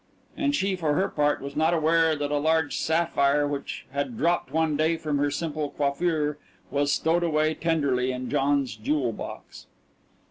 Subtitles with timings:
[0.35, 4.51] And she for her part was not aware that a large sapphire which had dropped
[4.51, 6.39] one day from her simple coiffure
[6.71, 9.67] was stowed away tenderly in John's jewel box.